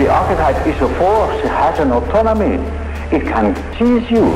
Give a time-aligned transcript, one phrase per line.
[0.00, 2.56] The archetype is a force, it has an autonomy.
[3.14, 4.30] It can seize you.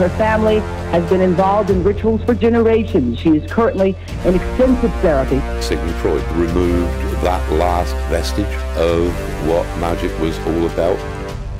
[0.00, 3.18] Her family has been involved in rituals for generations.
[3.18, 3.94] She is currently
[4.24, 5.38] in extensive therapy.
[5.60, 6.90] Sigmund Freud removed
[7.22, 8.46] that last vestige
[8.78, 9.12] of
[9.46, 10.96] what magic was all about.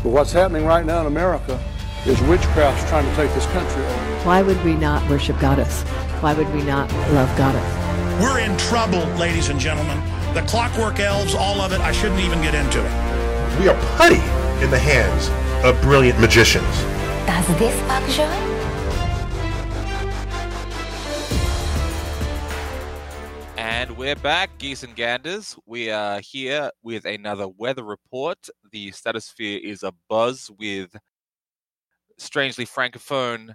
[0.02, 1.62] But what's happening right now in America
[2.06, 4.24] is witchcraft's trying to take this country over.
[4.24, 5.82] Why would we not worship goddess?
[6.22, 8.22] Why would we not love goddess?
[8.22, 10.00] We're in trouble, ladies and gentlemen.
[10.32, 13.11] The clockwork elves, all of it, I shouldn't even get into it.
[13.60, 14.16] We are putty
[14.64, 15.28] in the hands
[15.64, 16.64] of brilliant magicians.
[17.26, 18.24] Does this bug joy?
[23.56, 25.54] And we're back, geese and ganders.
[25.66, 28.38] We are here with another weather report.
[28.72, 30.96] The stratosphere is abuzz with
[32.18, 33.54] strangely francophone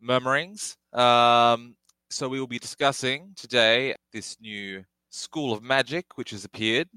[0.00, 0.76] murmurings.
[0.92, 1.76] Um,
[2.10, 6.88] so we will be discussing today this new School of Magic, which has appeared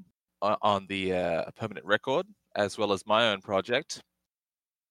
[0.61, 2.25] on the uh, permanent record,
[2.55, 4.01] as well as my own project.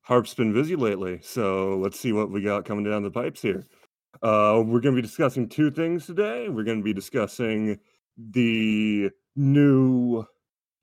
[0.02, 3.66] Harp's been busy lately, so let's see what we got coming down the pipes here.
[4.22, 6.48] Uh, we're going to be discussing two things today.
[6.48, 7.78] We're going to be discussing
[8.16, 10.24] the new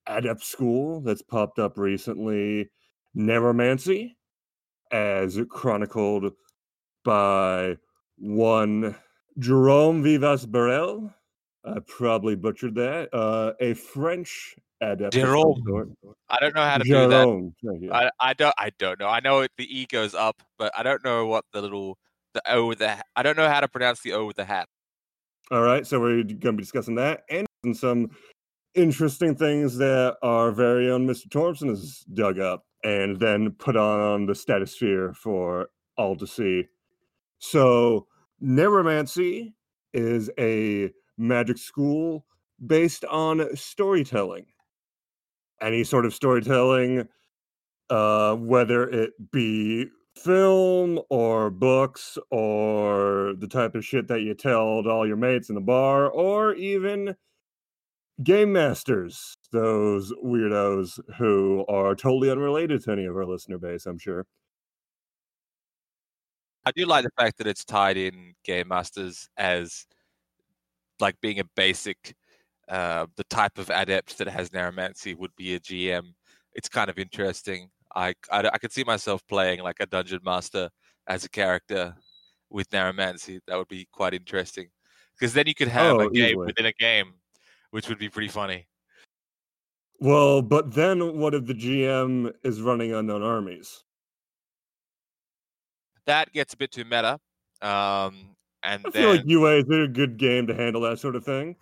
[0.07, 2.69] adept school that's popped up recently,
[3.15, 4.11] Neuromancy,
[4.91, 6.33] as chronicled
[7.03, 7.77] by
[8.17, 8.95] one
[9.37, 11.13] Jerome Vivas Barel.
[11.63, 13.13] I probably butchered that.
[13.13, 15.15] Uh, a French adept.
[15.15, 15.95] Uh, Jerome.
[16.29, 17.53] I don't know how to Jerome.
[17.61, 17.93] do that.
[17.93, 18.55] I, I don't.
[18.57, 19.07] I don't know.
[19.07, 21.97] I know the E goes up, but I don't know what the little
[22.33, 22.97] the O with the.
[23.15, 24.67] I don't know how to pronounce the O with the hat.
[25.51, 28.11] All right, so we're going to be discussing that and some
[28.75, 31.29] interesting things that our very own Mr.
[31.29, 36.65] Thompson has dug up and then put on the stratosphere for all to see.
[37.39, 38.07] So,
[38.43, 39.53] Neuromancy
[39.93, 42.25] is a magic school
[42.65, 44.45] based on storytelling.
[45.61, 47.07] Any sort of storytelling,
[47.89, 54.83] uh, whether it be film or books or the type of shit that you tell
[54.83, 57.15] to all your mates in the bar, or even
[58.23, 63.97] game masters, those weirdos who are totally unrelated to any of our listener base, I'm
[63.97, 64.25] sure.
[66.65, 69.85] I do like the fact that it's tied in game masters as
[70.99, 72.13] like being a basic
[72.69, 76.13] uh, the type of adept that has neuromancy would be a GM.
[76.53, 77.69] It's kind of interesting.
[77.95, 80.69] I, I, I could see myself playing like a dungeon master
[81.07, 81.95] as a character
[82.49, 83.39] with neuromancy.
[83.47, 84.67] That would be quite interesting
[85.17, 86.45] because then you could have Oh, a game easily.
[86.47, 87.13] within a game,
[87.71, 88.67] which would be pretty funny.
[89.99, 93.83] Well, but then what if the GM is running unknown armies?
[96.05, 97.19] That gets a bit too meta.
[97.61, 101.15] Um, and I then feel like UA is a good game to handle that sort
[101.15, 101.55] of thing.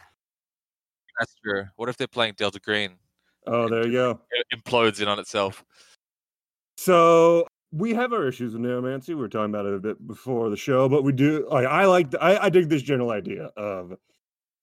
[1.19, 1.65] That's true.
[1.75, 2.97] What if they're playing Delta Green?
[3.45, 4.19] Oh, there you go.
[4.31, 5.63] It implodes in on itself.
[6.77, 9.09] So we have our issues with neuromancy.
[9.09, 11.85] We were talking about it a bit before the show, but we do like I
[11.85, 13.93] like I, I dig this general idea of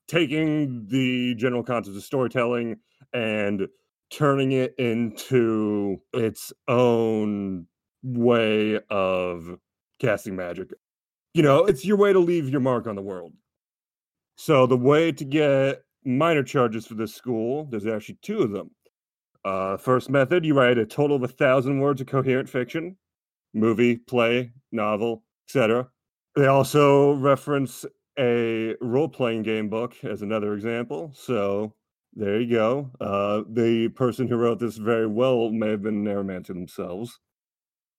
[0.08, 2.76] taking the general concept of storytelling
[3.12, 3.68] and
[4.10, 7.66] turning it into its own
[8.02, 9.58] way of
[9.98, 10.70] casting magic.
[11.32, 13.32] You know, it's your way to leave your mark on the world.
[14.36, 18.70] So the way to get minor charges for this school, there's actually two of them.
[19.44, 22.96] Uh, first method, you write a total of a thousand words of coherent fiction,
[23.52, 25.88] movie, play, novel, etc.
[26.34, 27.84] They also reference
[28.18, 31.12] a role-playing game book as another example.
[31.14, 31.74] So
[32.14, 32.90] there you go.
[33.00, 37.18] Uh, the person who wrote this very well may have been Neuromancer themselves.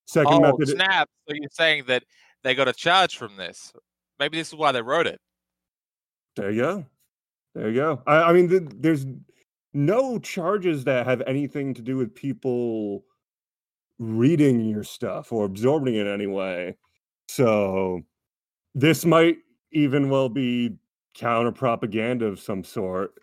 [0.08, 1.10] Second oh, method, snap!
[1.28, 2.04] So you're saying that
[2.44, 3.74] they got a charge from this?
[4.20, 5.20] Maybe this is why they wrote it.
[6.36, 6.86] There you go.
[7.56, 8.04] There you go.
[8.06, 9.06] I, I mean, th- there's
[9.74, 13.06] no charges that have anything to do with people
[13.98, 16.76] reading your stuff or absorbing it anyway.
[17.30, 18.02] So
[18.76, 19.38] this might
[19.72, 20.76] even well be
[21.16, 23.14] counter propaganda of some sort.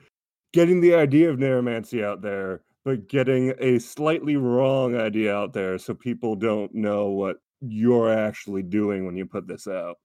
[0.54, 5.78] Getting the idea of neuromancy out there, but getting a slightly wrong idea out there
[5.78, 9.96] so people don't know what you're actually doing when you put this out.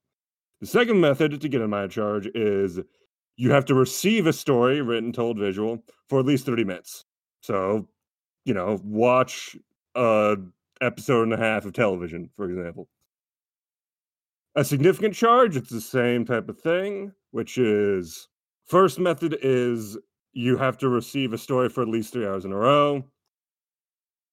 [0.62, 2.80] The second method to get a minor charge is
[3.38, 7.06] you have to receive a story, written, told, visual, for at least 30 minutes.
[7.42, 7.88] So,
[8.45, 9.56] you know, watch
[9.95, 10.38] a
[10.81, 12.89] episode and a half of television, for example.
[14.56, 18.28] A significant charge, it's the same type of thing, which is
[18.66, 19.98] first method is
[20.34, 23.04] you have to receive a story for at least three hours in a row.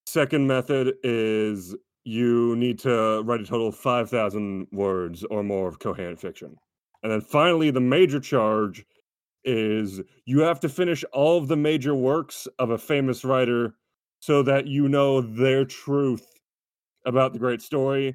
[0.06, 1.75] Second method is
[2.05, 6.56] you need to write a total of 5,000 words or more of coherent fiction.
[7.03, 8.85] And then finally, the major charge
[9.44, 13.75] is you have to finish all of the major works of a famous writer
[14.20, 16.26] so that you know their truth
[17.05, 18.14] about the great story.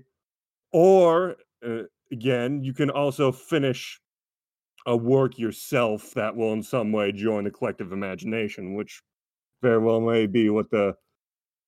[0.71, 1.35] Or,
[1.65, 3.99] uh, again, you can also finish
[4.85, 9.01] a work yourself that will in some way join the collective imagination, which
[9.61, 10.95] very well may be what the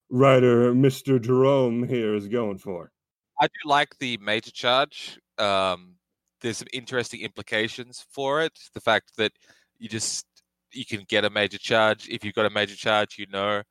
[0.10, 1.22] writer Mr.
[1.22, 2.92] Jerome here is going for.
[3.40, 5.20] I do like the major charge.
[5.38, 5.96] Um,
[6.42, 8.58] there's some interesting implications for it.
[8.74, 9.32] The fact that
[9.80, 10.26] you just
[10.74, 12.08] you can get a major charge.
[12.10, 13.62] If you've got a major charge, you know,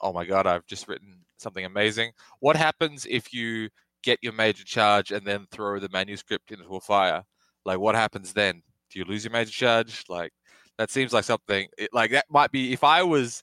[0.00, 2.12] oh my god, I've just written something amazing.
[2.40, 3.68] What happens if you
[4.02, 7.22] get your major charge and then throw the manuscript into a fire?
[7.64, 8.62] Like, what happens then?
[8.90, 10.04] Do you lose your major charge?
[10.08, 10.32] Like,
[10.78, 11.68] that seems like something.
[11.76, 13.42] It, like that might be if I was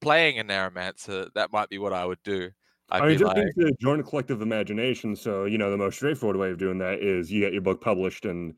[0.00, 2.50] playing a Narromancer, that might be what I would do.
[2.90, 5.16] I'd I mean, just like, to join a collective imagination.
[5.16, 7.80] So, you know, the most straightforward way of doing that is you get your book
[7.80, 8.54] published and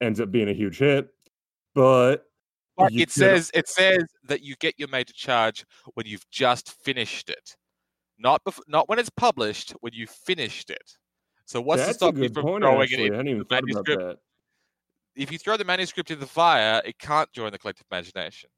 [0.00, 1.08] ends up being a huge hit.
[1.74, 2.26] But
[2.78, 5.64] it could- says it says that you get your major charge
[5.94, 7.56] when you've just finished it,
[8.18, 9.70] not bef- not when it's published.
[9.80, 10.98] When you finished it.
[11.46, 12.62] So what's to that's a stop you from point.
[12.62, 14.20] throwing Actually, it in the manuscript?
[15.14, 18.48] If you throw the manuscript in the fire, it can't join the collective imagination.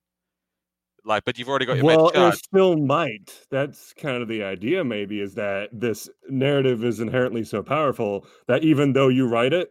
[1.05, 3.45] Like, but you've already got your Well, it still might.
[3.51, 8.65] That's kind of the idea, maybe, is that this narrative is inherently so powerful that
[8.65, 9.71] even though you write it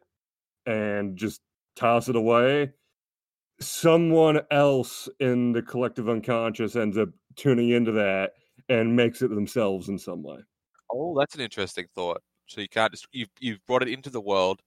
[0.65, 1.41] and just
[1.75, 2.71] toss it away,
[3.59, 8.33] someone else in the collective unconscious ends up tuning into that
[8.69, 10.39] and makes it themselves in some way.
[10.91, 12.21] Oh, that's an interesting thought.
[12.47, 14.61] So you can't just you've you've brought it into the world.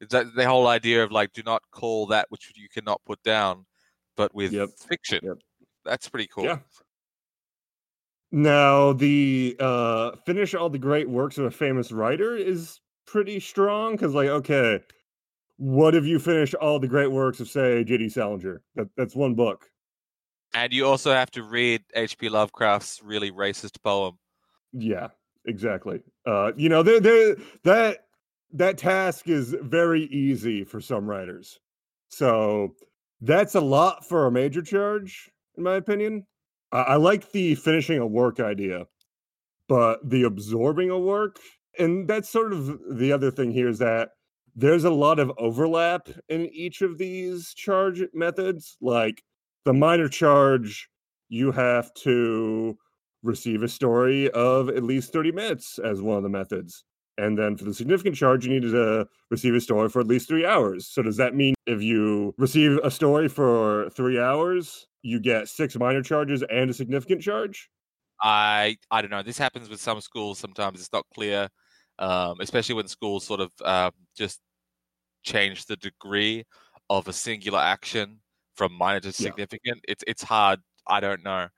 [0.00, 3.22] Is that the whole idea of like do not call that which you cannot put
[3.22, 3.66] down,
[4.16, 4.70] but with Yep.
[4.88, 5.20] fiction.
[5.22, 5.38] Yep.
[5.84, 6.44] That's pretty cool.
[6.44, 6.58] Yeah.
[8.32, 13.92] Now, the uh finish all the great works of a famous writer is pretty strong
[13.92, 14.80] because, like, okay,
[15.56, 18.08] what if you finish all the great works of, say, J.D.
[18.08, 18.62] Salinger?
[18.76, 19.66] That, that's one book.
[20.54, 22.28] And you also have to read H.P.
[22.28, 24.18] Lovecraft's really racist poem.
[24.72, 25.08] Yeah,
[25.46, 26.00] exactly.
[26.26, 27.98] Uh, you know, there, there, that
[28.52, 31.60] that task is very easy for some writers.
[32.08, 32.74] So
[33.20, 35.30] that's a lot for a major charge,
[35.60, 36.26] in my opinion.
[36.72, 38.86] I, I like the finishing a work idea,
[39.68, 41.38] but the absorbing a work,
[41.78, 44.10] and that's sort of the other thing here is that
[44.56, 48.76] there's a lot of overlap in each of these charge methods.
[48.80, 49.22] Like
[49.64, 50.88] the minor charge,
[51.28, 52.76] you have to
[53.22, 56.84] receive a story of at least 30 minutes as one of the methods.
[57.20, 60.26] And then for the significant charge, you need to receive a story for at least
[60.28, 60.86] three hours.
[60.88, 65.76] So does that mean if you receive a story for three hours, you get six
[65.76, 67.70] minor charges and a significant charge?
[68.22, 69.22] I I don't know.
[69.22, 70.38] This happens with some schools.
[70.38, 71.48] Sometimes it's not clear,
[71.98, 74.40] um, especially when schools sort of um, just
[75.22, 76.44] change the degree
[76.88, 78.20] of a singular action
[78.54, 79.12] from minor to Yeah.
[79.12, 79.84] significant.
[79.88, 80.60] It's it's hard.
[80.86, 81.48] I don't know.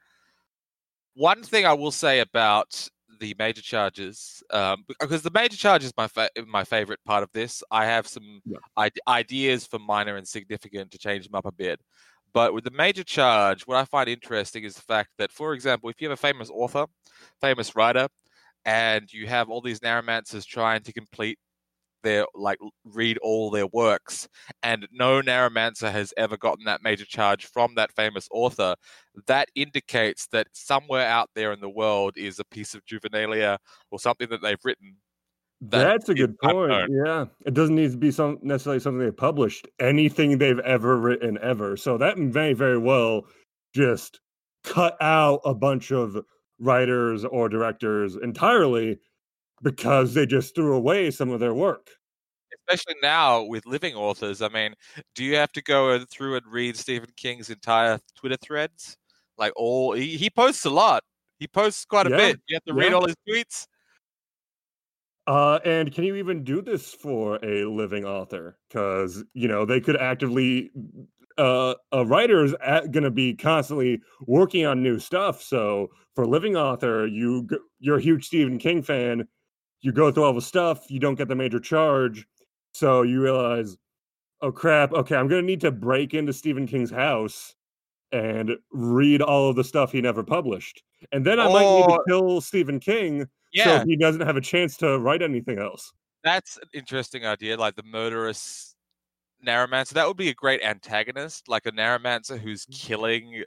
[1.14, 2.88] One thing I will say about
[3.22, 7.30] the major charges, um, because the major charge is my fa- my favorite part of
[7.32, 7.62] this.
[7.70, 8.58] I have some Yeah.
[8.76, 11.80] ide- ideas for minor and significant to change them up a bit.
[12.34, 15.90] But with the major charge, what I find interesting is the fact that, for example,
[15.90, 16.86] if you have a famous author,
[17.40, 18.08] famous writer,
[18.64, 21.38] and you have all these narromancers trying to complete
[22.02, 24.28] their like read all their works,
[24.62, 28.74] and no narromancer has ever gotten that major charge from that famous author,
[29.26, 33.58] that indicates that somewhere out there in the world is a piece of juvenilia
[33.90, 34.96] or something that they've written.
[35.60, 36.72] that That's a good point.
[36.72, 37.06] unknown.
[37.06, 37.24] Yeah.
[37.46, 41.76] It doesn't need to be some necessarily something they published, anything they've ever written ever.
[41.76, 43.26] So that may very well
[43.74, 44.20] just
[44.64, 46.16] cut out a bunch of
[46.58, 48.98] writers or directors entirely
[49.62, 51.90] because they just threw away some of their work.
[52.72, 54.42] Especially now with living authors.
[54.42, 54.74] I mean,
[55.14, 58.96] do you have to go through and read Stephen King's entire Twitter threads?
[59.38, 61.02] Like all he, he posts a lot.
[61.38, 62.40] He posts quite a Yeah, bit.
[62.48, 63.66] You have to read all his tweets.
[65.26, 68.58] Uh, and can you even do this for a living author?
[68.68, 70.70] Because you know they could actively,
[71.38, 72.54] uh, a writer is
[72.90, 75.40] going to be constantly working on new stuff.
[75.42, 77.48] So for a living author, you
[77.78, 79.28] you're a huge Stephen King fan,
[79.80, 82.26] you go through all the stuff, you don't get the major charge,
[82.72, 83.76] so you realize,
[84.42, 87.56] oh crap, okay, I'm going to need to break into Stephen King's house
[88.12, 91.96] and read all of the stuff he never published, and then I might need to
[92.08, 95.92] kill Stephen King Yeah, so he doesn't have a chance to write anything else.
[96.24, 97.56] that's an interesting idea.
[97.56, 98.76] Like the murderous
[99.46, 99.94] narromancer.
[99.94, 102.72] That would be a great antagonist, like a narromancer who's Mm.
[102.72, 103.44] killing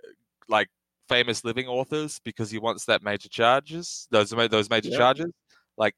[0.50, 0.70] like
[1.10, 4.08] famous living authors because he wants that major charges.
[4.12, 4.98] Those those major Yeah.
[4.98, 5.32] charges.
[5.78, 5.96] Like,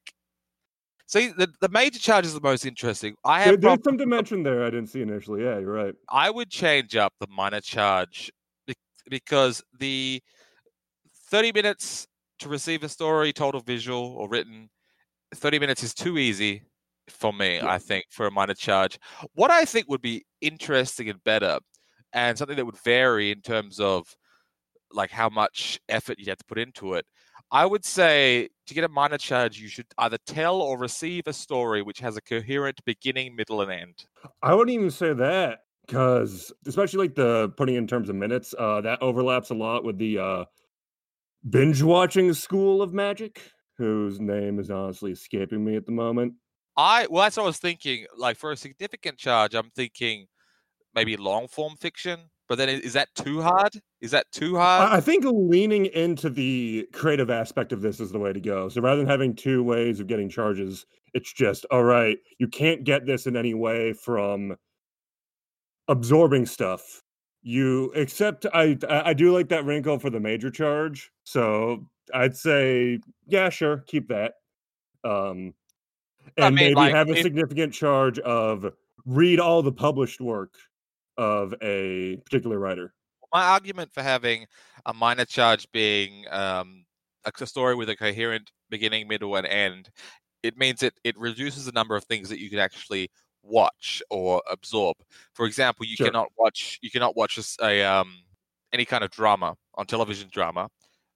[1.08, 3.16] see, the the major charge is the most interesting.
[3.24, 5.42] I There, have there's prob- some dimension there I didn't see initially.
[5.42, 5.94] Yeah, you're right.
[6.08, 8.30] I would change up the minor charge
[9.10, 10.22] because the
[11.30, 12.06] 30 minutes
[12.40, 14.68] to receive a story told or visual or written,
[15.34, 16.62] 30 minutes is too easy
[17.08, 17.68] for me, Yeah.
[17.70, 18.98] I think, for a minor charge.
[19.34, 21.58] What I think would be interesting and better,
[22.12, 24.14] and something that would vary in terms of
[24.92, 27.04] like how much effort you'd have to put into it.
[27.50, 31.32] I would say to get a minor charge, you should either tell or receive a
[31.32, 34.04] story which has a coherent beginning, middle, and end.
[34.42, 38.82] I wouldn't even say that because, especially like the putting in terms of minutes, uh,
[38.82, 40.44] that overlaps a lot with the uh,
[41.48, 43.40] binge watching school of magic,
[43.78, 46.34] whose name is honestly escaping me at the moment.
[46.76, 48.06] I well, that's what I was thinking.
[48.16, 50.26] Like for a significant charge, I'm thinking
[50.94, 52.20] maybe long form fiction.
[52.48, 53.72] But then, is that too hard?
[54.00, 54.90] Is that too hard?
[54.90, 58.68] I I think leaning into the creative aspect of this is the way to go.
[58.70, 62.16] So rather than having two ways of getting charges, it's just all right.
[62.38, 64.56] You can't get this in any way from
[65.88, 67.02] absorbing stuff.
[67.42, 71.10] You except I I I do like that wrinkle for the major charge.
[71.24, 74.34] So I'd say yeah, sure, keep that.
[75.04, 75.52] Um,
[76.38, 78.72] I and mean, maybe like, have a if- significant charge of
[79.04, 80.54] read all the published work
[81.18, 82.94] of a particular writer.
[83.32, 84.46] My argument for having
[84.86, 86.86] a minor charge being um,
[87.26, 89.90] a story with a coherent beginning, middle, and end,
[90.42, 93.10] it means it it reduces the number of things that you can actually
[93.42, 94.96] watch or absorb.
[95.34, 96.06] For example, you Sure.
[96.06, 98.14] cannot watch you cannot watch a, a, um,
[98.72, 100.68] any kind of drama on television drama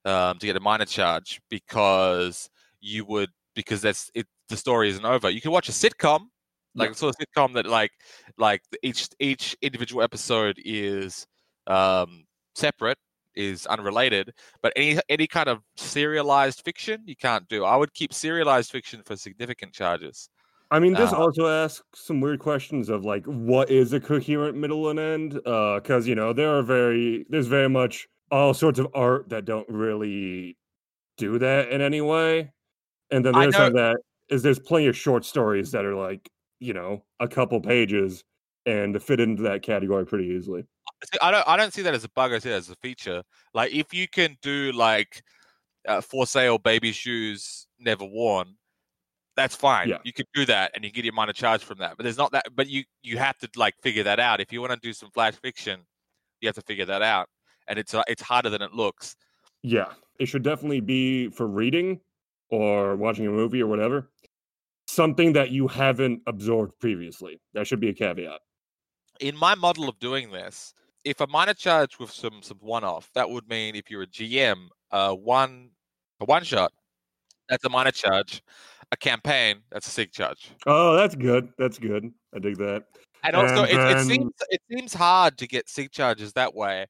[0.05, 2.49] um, to get a minor charge because
[2.81, 4.27] you would because that's it.
[4.49, 5.29] The story isn't over.
[5.29, 6.27] You can watch a sitcom,
[6.75, 7.91] like a sort of sitcom that like
[8.37, 11.25] like each each individual episode is
[11.67, 12.25] um,
[12.55, 12.97] separate,
[13.35, 14.33] is unrelated.
[14.61, 17.65] But any any kind of serialized fiction you can't do.
[17.65, 20.29] I would keep serialized fiction for significant charges.
[20.71, 24.57] I mean, this Uh, also asks some weird questions of like, what is a coherent
[24.57, 25.39] middle and end?
[25.45, 29.45] uh Because you know there are very there's very much all sorts of art that
[29.45, 30.57] don't really
[31.17, 32.51] do that in any way,
[33.11, 33.97] and then there's that
[34.29, 36.29] is there's plenty of short stories that are like
[36.63, 38.23] you know a couple pages
[38.65, 40.65] and fit into that category pretty easily.
[41.21, 42.31] I don't I don't see that as a bug.
[42.31, 43.23] I see that as a feature.
[43.53, 45.21] Like if you can do like
[45.87, 48.55] uh, for sale baby shoes never worn,
[49.35, 49.89] that's fine.
[49.89, 49.97] Yeah.
[50.05, 51.97] You could do that and you get your minor charge from that.
[51.97, 52.45] But there's not that.
[52.55, 54.39] But you you have to like figure that out.
[54.39, 55.81] If you want to do some flash fiction,
[56.39, 57.27] you have to figure that out,
[57.67, 59.15] and it's uh, it's harder than it looks.
[59.61, 61.99] Yeah, it should definitely be for reading
[62.49, 64.09] or watching a movie or whatever.
[64.93, 67.39] Something that you haven't absorbed previously.
[67.53, 68.39] That should be a caveat.
[69.19, 70.73] in my model of doing this,
[71.03, 74.07] if a minor charge with some some one off, that would mean if you're a
[74.07, 75.71] GM, uh, one
[76.19, 76.71] a one shot,
[77.49, 78.41] that's a minor charge.
[78.91, 80.51] A campaign, that's a sig charge.
[80.67, 81.49] Oh, that's good.
[81.57, 82.11] That's good.
[82.35, 82.83] I dig that.
[83.23, 86.85] And also, And it, it seems it seems hard to get sig charges that way,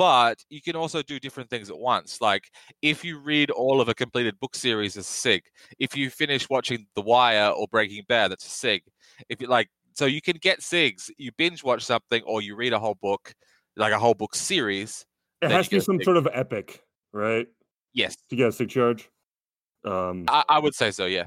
[0.00, 2.22] but you can also do different things at once.
[2.22, 5.42] Like if you read all of a completed book series as sig,
[5.78, 8.82] if you finish watching The Wire or Breaking Bad, that's a sig.
[9.28, 11.10] If you like, so you can get sigs.
[11.18, 13.34] You binge watch something or you read a whole book,
[13.76, 15.04] like a whole book series.
[15.42, 16.04] It has to be some sig.
[16.06, 17.46] sort of epic, right?
[17.92, 19.10] Yes, To get a sig charge.
[19.84, 21.04] Um, I, I would say so.
[21.04, 21.26] Yeah.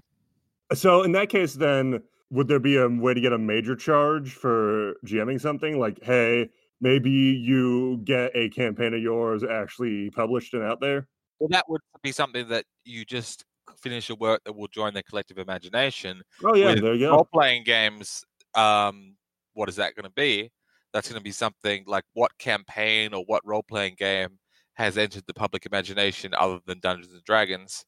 [0.73, 2.01] so in that case, then
[2.31, 5.77] would there be a way to get a major charge for GMing something?
[5.77, 6.49] Like, hey,
[6.83, 11.07] maybe you get a campaign of yours actually published and out there.
[11.39, 13.45] Well, that would be something that you just
[13.77, 16.21] finish a work that will join the collective imagination.
[16.43, 17.11] Oh yeah, With there you go.
[17.15, 18.23] Role playing games,
[18.55, 19.15] um,
[19.53, 20.51] what is that going to be?
[20.93, 24.37] That's going to be something like what campaign or what role playing game
[24.73, 27.85] has entered the public imagination other than Dungeons and Dragons.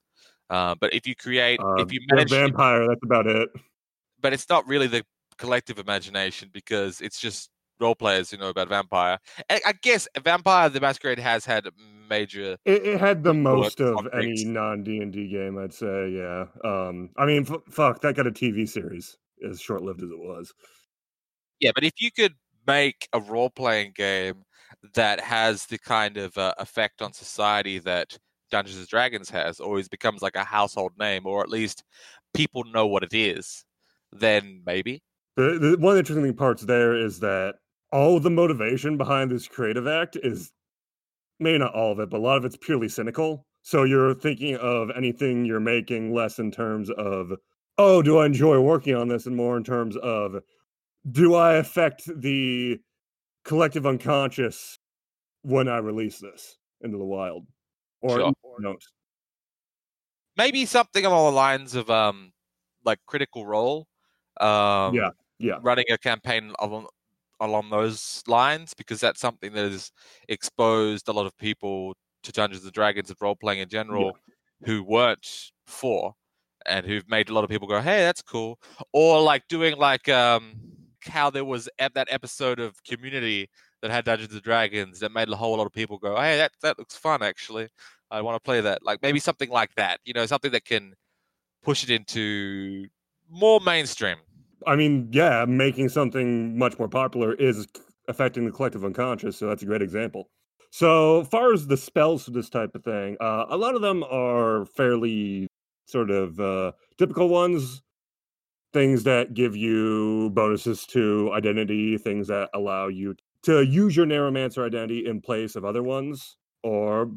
[0.50, 3.50] Uh, but if you create, Uh, if you manage, vampire, that's about it.
[4.22, 5.04] but it's not really the
[5.38, 9.18] collective imagination because it's just role players who know about vampire.
[9.50, 11.68] And I guess Vampire the Masquerade has had
[12.10, 16.10] major It, it had the most of any non D and D game, I'd say.
[16.10, 16.46] Yeah.
[16.64, 19.18] Um, I mean, f- fuck, that got a TV series
[19.48, 20.54] as short lived as it was.
[21.60, 22.34] Yeah, but if you could
[22.68, 24.44] make a role playing game
[24.94, 28.18] that has the kind of uh, effect on society that
[28.52, 31.84] Dungeons and Dragons has, always becomes like a household name, or at least
[32.34, 33.66] people know what it is,
[34.12, 35.02] then maybe.
[35.36, 37.56] The, the one interesting parts there is that
[37.96, 40.52] all the motivation behind this creative act is
[41.40, 43.46] maybe not all of it, but a lot of it's purely cynical.
[43.62, 47.32] So you're thinking of anything you're making less in terms of,
[47.78, 50.36] oh, do I enjoy working on this, and more in terms of,
[51.10, 52.80] do I affect the
[53.46, 54.78] collective unconscious
[55.44, 57.48] when I release this into the wild,
[58.02, 58.34] or Sure.
[58.60, 58.76] no?
[60.36, 62.34] Maybe something along the lines of um,
[62.84, 63.88] like Critical Role.
[64.42, 65.60] Um, Yeah, yeah.
[65.62, 66.88] running a campaign along
[67.40, 69.92] along those lines because that's something that has
[70.30, 74.18] exposed a lot of people to Dungeons and Dragons and role playing in general
[74.66, 76.14] who weren't before
[76.66, 78.60] and who've made a lot of people go, "Hey, that's cool,"
[78.94, 80.56] or like doing like um
[81.04, 83.50] how there was at that episode of Community
[83.82, 86.54] that had Dungeons and Dragons that made a whole lot of people go, "Hey, that
[86.62, 87.70] that looks fun actually.
[88.12, 90.96] I want to play that." Like maybe something like that, you know, something that can
[91.64, 92.88] push it into
[93.30, 94.18] more mainstream.
[94.68, 97.68] I mean, yeah, making something much more popular is
[98.08, 100.30] affecting the collective unconscious, so that's a great example.
[100.72, 104.04] So, far as the spells for this type of thing, uh, a lot of them
[104.04, 105.48] are fairly
[105.86, 107.82] sort of uh, typical ones.
[108.74, 114.66] Things that give you bonuses to identity, things that allow you to use your Neuromancer
[114.66, 117.12] identity in place of other ones, or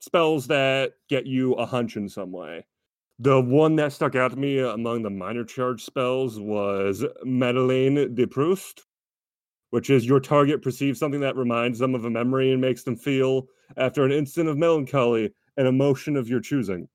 [0.00, 2.66] spells that get you a hunch in some way.
[3.22, 8.26] The one that stuck out to me among the minor charge spells was Madeleine de
[8.26, 8.86] Proust,
[9.68, 12.96] which is your target perceives something that reminds them of a memory and makes them
[12.96, 13.46] feel,
[13.76, 16.88] after an instant of melancholy, an emotion of your choosing.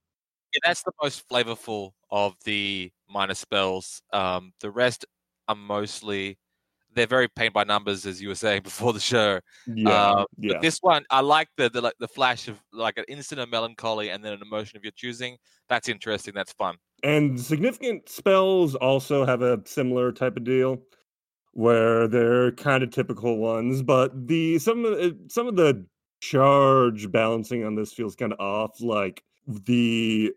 [0.56, 4.02] Yeah, that's the most flavorful of the minor spells.
[4.12, 5.06] Um, the rest
[5.48, 6.40] are mostly
[6.96, 9.40] they're very paint by numbers, as you were saying before the show.
[9.68, 10.54] Yeah, Um, yeah.
[10.54, 13.50] But this one, I like the the like the flash of like an instant of
[13.52, 15.38] melancholy and then an emotion of your choosing.
[15.70, 16.34] That's interesting.
[16.34, 16.76] That's fun.
[17.04, 20.82] And significant spells also have a similar type of deal
[21.52, 25.86] where they're kind of typical ones, but the some of the, some of the
[26.22, 28.82] charge balancing on this feels kind of off.
[28.82, 30.34] Like the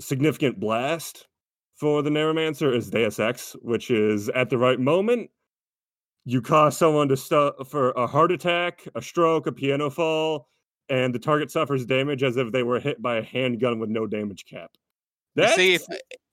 [0.00, 1.26] significant blast
[1.74, 5.30] for the Neuromancer is Deus Ex, which is at the right moment.
[6.28, 10.48] You cause someone to suffer a heart attack, a stroke, a piano fall,
[10.88, 14.08] and the target suffers damage as if they were hit by a handgun with no
[14.08, 14.72] damage cap.
[15.36, 15.84] That's see if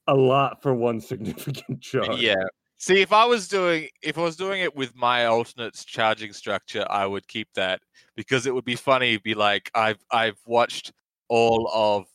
[0.07, 2.19] a lot for one significant charge.
[2.19, 2.43] yeah.
[2.77, 6.85] See, if I was doing if I was doing it with my alternate charging structure,
[6.89, 7.79] I would keep that
[8.15, 9.17] because it would be funny.
[9.17, 10.91] Be like, I've I've watched
[11.29, 12.07] all of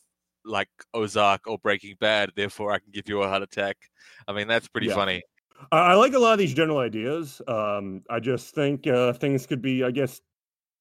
[0.45, 3.77] like Ozark or Breaking Bad, therefore I can give you a heart attack.
[4.27, 4.95] I mean, that's pretty Yeah.
[4.95, 5.23] funny.
[5.73, 7.43] I, like a lot of these general ideas.
[7.49, 10.21] Um, I just think uh, things could be, I guess,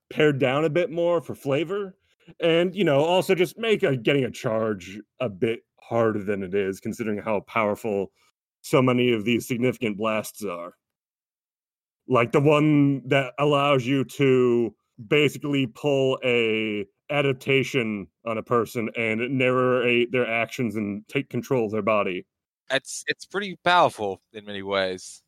[0.09, 1.95] pared down a bit more for flavor,
[2.39, 6.53] and you know, also just make a, getting a charge a bit harder than it
[6.53, 8.11] is, considering how powerful
[8.61, 10.73] so many of these significant blasts are.
[12.07, 14.73] Like the one that allows you to
[15.07, 21.71] basically pull a adaptation on a person and narrate their actions and take control of
[21.71, 22.25] their body.
[22.71, 25.21] It's it's pretty powerful in many ways.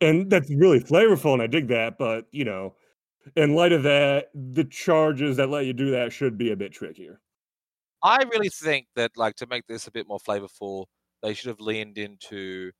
[0.00, 2.74] and that's really flavorful and i dig that but you know
[3.36, 6.72] in light of that the charges that let you do that should be a bit
[6.72, 7.20] trickier
[8.02, 10.86] I really think that like to make this a bit more flavorful,
[11.22, 12.72] they should have leaned into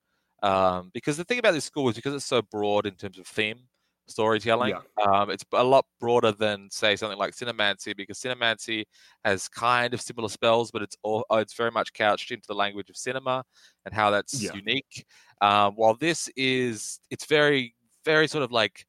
[0.42, 3.26] um, because the thing about this school is because it's so broad in terms of
[3.26, 3.68] theme
[4.12, 4.74] storytelling.
[5.06, 8.84] Um, it's a lot broader than say something like Cinemancy because Cinemancy
[9.24, 12.54] has kind of similar spells, but it's all uh, it's very much couched into the
[12.54, 13.44] language of cinema
[13.84, 14.54] and how that's Yeah.
[14.54, 15.04] unique.
[15.40, 18.86] Um, while this is it's very very sort of like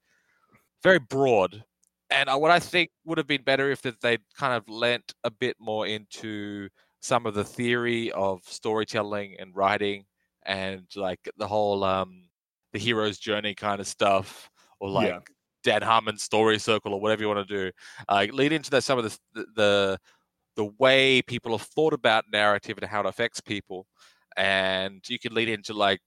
[0.84, 1.64] very broad
[2.10, 5.32] and uh, what I think would have been better if they'd kind of lent a
[5.32, 6.70] bit more into
[7.02, 10.06] some of the theory of storytelling and writing
[10.46, 12.30] and like the whole um
[12.74, 14.50] the hero's journey kind of stuff
[14.84, 15.20] or like Yeah.
[15.64, 17.72] Dan Harmon's story circle or whatever you want to do.
[18.10, 20.00] Uh, lead into that some of the, the the
[20.58, 23.88] the way people have thought about narrative and how it affects people,
[24.38, 26.02] and you can lead into like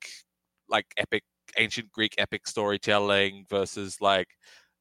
[0.68, 1.24] like epic
[1.58, 4.28] ancient Greek epic storytelling versus like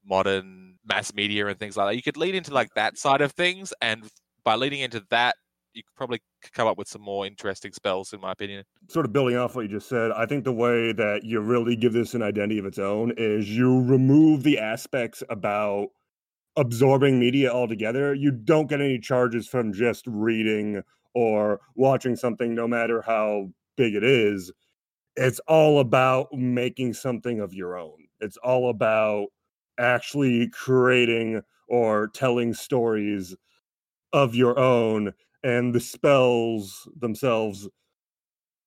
[0.06, 1.96] modern mass media and things like that.
[1.96, 4.06] You could lead into like that side of things, and
[4.44, 5.36] by leading into that,
[5.76, 6.22] you could probably
[6.54, 8.64] come up with some more interesting spells, in my opinion.
[8.90, 11.76] sort of building off what you just said i think the way that you really
[11.76, 15.90] give this an identity of its own is you remove the aspects about
[16.58, 18.14] absorbing media altogether.
[18.14, 20.82] You don't get any charges from just reading
[21.14, 24.52] or watching something no matter how big it is.
[25.16, 28.08] It's all about making something of your own.
[28.20, 29.28] It's all about
[29.78, 33.36] actually creating or telling stories
[34.14, 35.14] of your own
[35.46, 37.70] and the spells themselves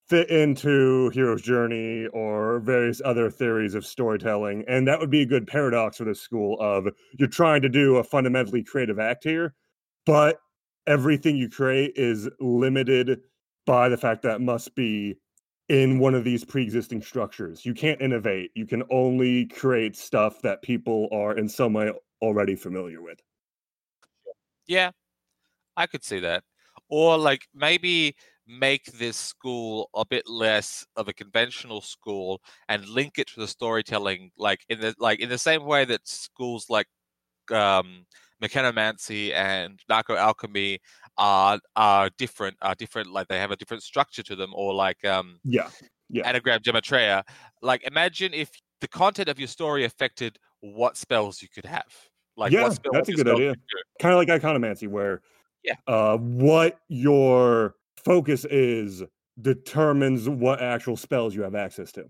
[0.09, 5.27] fit into hero's journey or various other theories of storytelling and that would be a
[5.27, 6.87] good paradox for this school of
[7.19, 9.55] you're trying to do a fundamentally creative act here
[10.07, 10.41] but
[10.87, 13.21] everything you create is limited
[13.67, 15.19] by the fact that must be
[15.69, 17.67] in one of these pre-existing structures.
[17.67, 18.51] You can't innovate.
[18.55, 23.21] You can only create stuff that people are in some way already familiar with.
[24.67, 24.93] Yeah,
[25.77, 26.43] I could see that.
[26.89, 28.15] Or like maybe
[28.49, 33.47] make this school a bit less of a conventional school and link it to the
[33.47, 36.87] storytelling like in the like in the same way that schools like
[37.53, 38.07] um
[38.43, 40.79] mechanomancy and narco alchemy
[41.19, 45.05] are are different are different like they have a different structure to them or like
[45.05, 45.69] um Yeah.
[46.09, 46.27] Yeah.
[46.27, 47.23] anagram gematria
[47.61, 51.93] like imagine if the content of your story affected what spells you could have
[52.39, 53.47] like yeah, that's a good idea.
[53.49, 53.83] you could do.
[54.01, 55.23] Kind of like iconomancy, where
[55.69, 55.75] Yeah.
[55.87, 59.03] uh, what your focus is
[59.41, 62.05] determines what actual spells you have access to.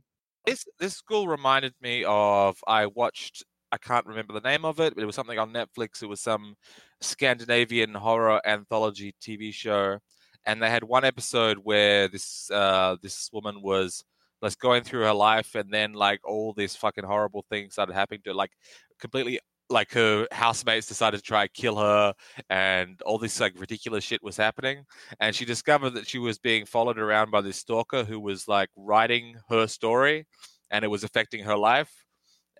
[0.46, 4.94] this this school reminded me of I watched I can't remember the name of it,
[4.94, 6.02] but it was something on Netflix.
[6.02, 6.54] It was some
[7.02, 9.98] Scandinavian horror anthology TV show,
[10.46, 14.04] and they had one episode where this uh, this woman was
[14.40, 18.20] like going through her life, and then like all these fucking horrible things started happening
[18.24, 18.52] to her, like
[19.00, 22.14] completely like her housemates decided to try and kill her
[22.50, 24.84] and all this like ridiculous shit was happening
[25.20, 28.70] and she discovered that she was being followed around by this stalker who was like
[28.76, 30.26] writing her story
[30.70, 32.04] and it was affecting her life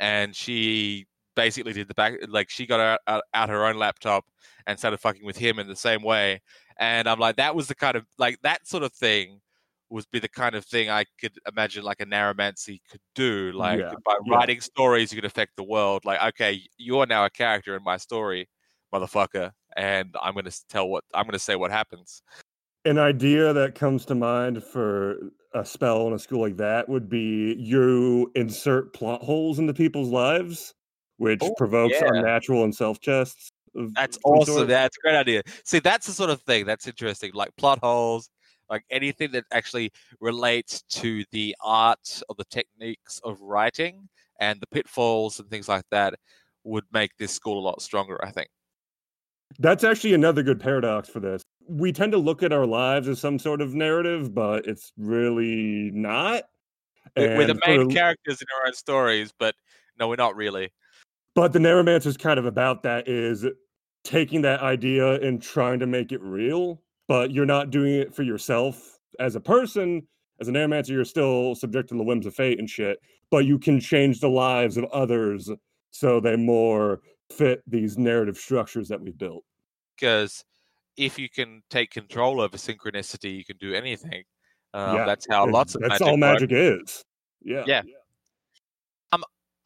[0.00, 4.24] and she basically did the back like she got out, out, out her own laptop
[4.66, 6.40] and started fucking with him in the same way
[6.78, 9.40] and i'm like that was the kind of like that sort of thing
[9.90, 13.78] would be the kind of thing i could imagine like a narromancy could do like
[13.80, 14.34] Yeah, by yeah.
[14.36, 17.96] writing stories you could affect the world like okay you're now a character in my
[17.96, 18.48] story
[18.92, 22.22] motherfucker and i'm to tell what i'm to say what happens
[22.84, 25.16] An idea that comes to mind for
[25.54, 30.10] a spell in a school like that would be you insert plot holes into people's
[30.10, 30.74] lives,
[31.16, 32.08] which Oh, provokes yeah.
[32.10, 33.50] unnatural and self chests.
[33.94, 34.66] That's awesome.
[34.68, 35.42] That's a great idea.
[35.64, 38.30] See, that's the sort of thing that's interesting, like plot holes,
[38.70, 44.08] like anything that actually relates to the art or the techniques of writing
[44.40, 46.14] and the pitfalls and things like that
[46.64, 48.48] would make this school a lot stronger, I think.
[49.58, 51.42] That's actually another good paradox for this.
[51.66, 55.90] We tend to look at our lives as some sort of narrative, but it's really
[55.92, 56.44] not.
[57.16, 59.54] We- We're the main for- characters in our own stories, but
[59.98, 60.70] no, we're not really.
[61.34, 63.46] But the Narromancer is kind of about that is
[64.04, 68.22] taking that idea and trying to make it real, but you're not doing it for
[68.22, 70.06] yourself as a person.
[70.40, 73.58] As an Narromancer, you're still subject to the whims of fate and shit, but you
[73.58, 75.50] can change the lives of others
[75.90, 77.00] so they more
[77.32, 79.42] fit these narrative structures that we've built.
[79.96, 80.44] Because
[80.96, 84.22] if you can take control over synchronicity, you can do anything.
[84.74, 86.40] Um, Yeah, that's how lots of that's magic all works.
[86.42, 87.04] magic is.
[87.42, 87.64] Yeah.
[87.66, 87.80] Yeah.
[87.80, 87.86] Um,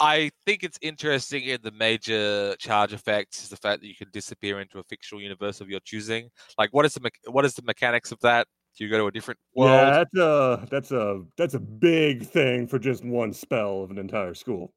[0.03, 4.09] I think it's interesting in the major charge effects is the fact that you can
[4.13, 6.29] disappear into a fictional universe of your choosing.
[6.59, 8.49] Like, what is the me- what is the mechanics of that?
[8.77, 9.71] Do you go to a different world?
[9.71, 13.99] Yeah, that's a that's a that's a big thing for just one spell of an
[13.99, 14.75] entire school.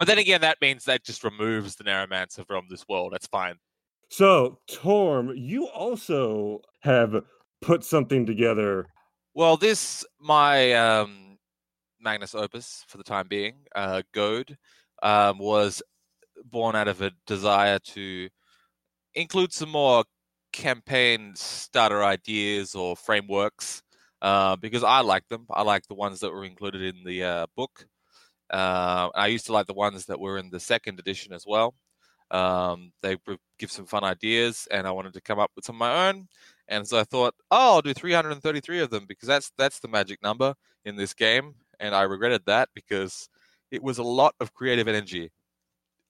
[0.00, 3.12] But then again, that means that just removes the Narromancer from this world.
[3.12, 3.54] That's fine.
[4.10, 7.14] So, Torm, you also have
[7.60, 8.88] put something together.
[9.34, 11.31] Well, this my um,
[12.02, 14.56] Magnus Opus for the time being, uh, Goad,
[15.02, 15.82] um, was
[16.44, 18.28] born out of a desire to
[19.14, 20.04] include some more
[20.52, 23.82] campaign starter ideas or frameworks
[24.20, 25.46] uh, because I like them.
[25.50, 27.86] I like the ones that were included in the uh, book.
[28.50, 31.74] Uh, I used to like the ones that were in the second edition as well.
[32.30, 33.16] Um, they
[33.58, 36.28] give some fun ideas, and I wanted to come up with some of my own.
[36.68, 40.22] And so I thought, oh, I'll do 333 of them because that's that's the magic
[40.22, 41.54] number in this game.
[41.82, 43.28] And I regretted that because
[43.70, 45.30] it was a lot of creative energy,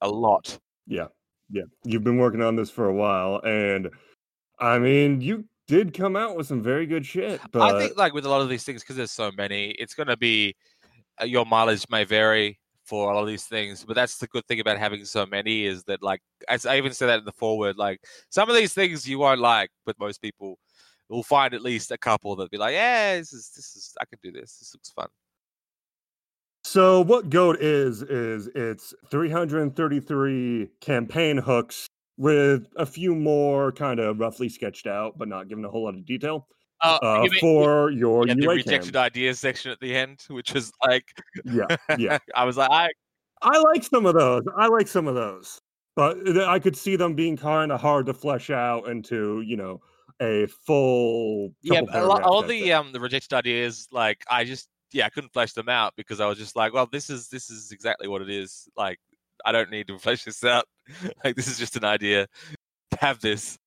[0.01, 0.57] a lot.
[0.87, 1.07] Yeah,
[1.49, 1.63] yeah.
[1.83, 3.89] You've been working on this for a while, and
[4.59, 7.41] I mean, you did come out with some very good shit.
[7.51, 9.95] But I think like with a lot of these things, because there's so many, it's
[9.95, 10.55] going to be
[11.21, 13.83] uh, your mileage may vary for a lot of these things.
[13.83, 16.93] But that's the good thing about having so many is that like as I even
[16.93, 20.21] said that in the forward, like some of these things you won't like, but most
[20.21, 20.59] people
[21.09, 24.05] will find at least a couple that be like, yeah, this is this is I
[24.05, 24.57] can do this.
[24.57, 25.07] This looks fun.
[26.73, 27.01] So.
[27.03, 34.49] What Goad is is it's 333 campaign hooks with a few more kind of roughly
[34.49, 36.47] sketched out, but not given a whole lot of detail
[36.81, 39.03] Uh, uh, you mean- for your yeah, the rejected cam.
[39.03, 41.05] ideas section at the end, which was like,
[41.45, 42.17] Yeah, yeah.
[42.35, 42.89] I was like, I
[43.41, 44.43] I like some of those.
[44.57, 45.59] I like some of those,
[45.95, 49.81] but I could see them being kind of hard to flesh out into, you know,
[50.21, 51.53] a full.
[51.61, 55.33] yeah, a lot, all the um the rejected ideas, like I just yeah, I couldn't
[55.33, 58.21] flesh them out because I was just like, well, this is this is exactly what
[58.21, 58.67] it is.
[58.77, 58.99] Like,
[59.45, 60.65] I don't need to flesh this out.
[61.23, 62.27] like, this is just an idea.
[62.99, 63.57] Have this.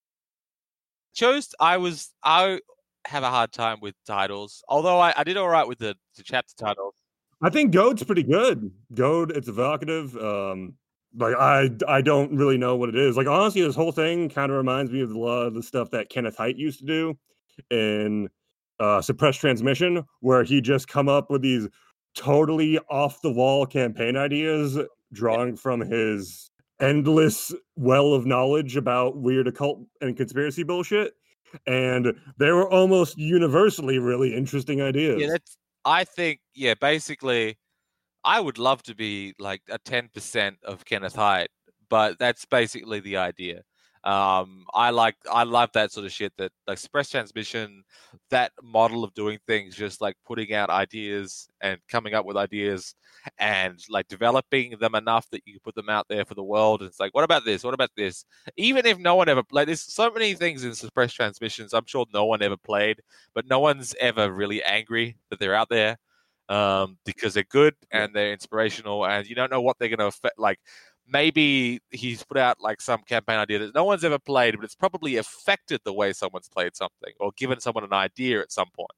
[1.13, 2.59] Chose I was I
[3.05, 6.23] have a hard time with titles, although I, I did all right with the, the
[6.23, 6.93] chapter titles.
[7.41, 8.71] I think Goad's pretty good.
[8.93, 10.15] Goad, it's evocative.
[10.17, 10.73] Um,
[11.15, 13.17] like I, I don't really know what it is.
[13.17, 15.91] Like honestly, this whole thing kind of reminds me of a lot of the stuff
[15.91, 17.17] that Kenneth Hite used to do
[17.71, 18.29] in
[18.79, 21.67] uh, Suppressed Transmission, where he just come up with these
[22.15, 24.77] totally off the wall campaign ideas,
[25.13, 31.13] drawing from his endless well of knowledge about weird occult and conspiracy bullshit.
[31.65, 35.21] And they were almost universally really interesting ideas.
[35.21, 35.57] Yeah, that's.
[35.85, 37.57] I think yeah, basically,
[38.25, 41.49] I would love to be like a ten percent of Kenneth Hite,
[41.89, 43.61] but that's basically the idea.
[44.07, 46.31] Um, I like I love that sort of shit.
[46.37, 47.83] That like express transmission,
[48.29, 52.95] that model of doing things, just like putting out ideas and coming up with ideas,
[53.37, 56.81] and like developing them enough that you can put them out there for the world.
[56.81, 57.65] And it's like, what about this?
[57.65, 58.23] What about this?
[58.55, 61.73] Even if no one ever played, there's so many things in suppressed transmissions.
[61.73, 63.01] I'm sure no one ever played,
[63.33, 65.97] but no one's ever really angry that they're out there
[66.49, 70.05] um, because they're good and they're inspirational, and you don't know what they're going to
[70.05, 70.39] affect.
[70.39, 70.59] Like
[71.07, 74.75] maybe he's put out like some campaign idea that no one's ever played, but it's
[74.75, 78.91] probably affected the way someone's played something or given someone an idea at some point.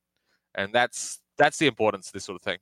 [0.55, 2.57] And that's that's the importance of this sort of thing.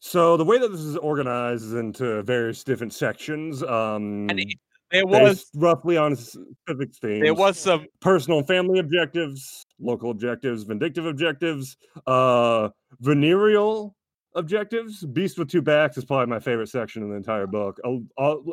[0.00, 3.62] So the way that this is organized is into various different sections.
[3.62, 4.58] Um, and it,
[4.90, 7.22] there was roughly on specific themes.
[7.22, 12.68] There was some personal and family objectives, local objectives, vindictive objectives, uh,
[13.00, 13.96] venereal
[14.34, 15.04] objectives.
[15.04, 17.78] Beast with two backs is probably my favorite section in the entire book.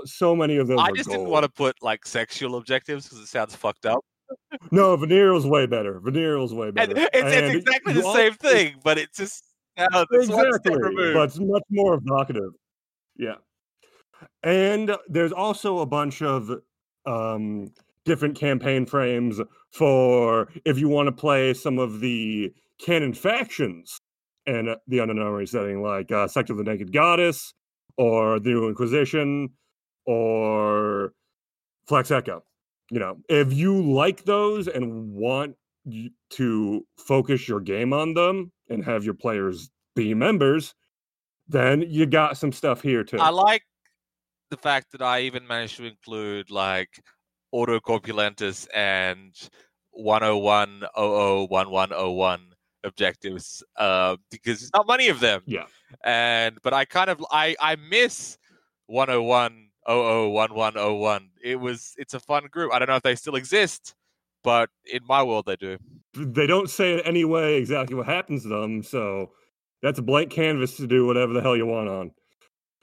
[0.05, 0.79] so many of those.
[0.79, 1.19] I just gold.
[1.19, 4.03] didn't want to put like sexual objectives because it sounds fucked up.
[4.71, 5.99] no, venereal's way better.
[5.99, 6.93] Venereal's way better.
[6.95, 9.43] It's, it's exactly the same thing, but it's just
[9.77, 10.77] uh, exactly,
[11.13, 12.51] but it's much more evocative.
[13.17, 13.35] Yeah,
[14.43, 16.49] and there's also a bunch of
[17.05, 17.71] um,
[18.05, 19.39] different campaign frames
[19.71, 23.99] for if you want to play some of the canon factions
[24.47, 27.53] and uh, the unknown setting, like uh, Sect of the Naked Goddess,
[27.97, 29.49] or the New Inquisition,
[30.05, 31.13] or
[31.87, 32.43] Flex Echo.
[32.89, 35.55] You know, if you like those and want
[36.31, 40.75] to focus your game on them and have your players be members,
[41.47, 43.17] then you got some stuff here too.
[43.17, 43.63] I like
[44.49, 47.01] the fact that I even managed to include like
[47.51, 49.33] Ordo Corpulentus and
[49.91, 52.50] 101 001101
[52.83, 55.41] objectives uh, because there's not many of them.
[55.45, 55.65] Yeah.
[56.03, 58.37] And but I kind of I I miss
[58.87, 61.29] 101 001101.
[61.43, 62.73] It was it's a fun group.
[62.73, 63.95] I don't know if they still exist,
[64.43, 65.77] but in my world they do.
[66.13, 69.31] They don't say in any way exactly what happens to them, so
[69.81, 72.11] that's a blank canvas to do whatever the hell you want on.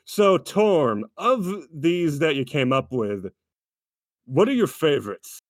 [0.05, 3.27] So Torm, of these that you came up with,
[4.25, 5.43] what are your favorites?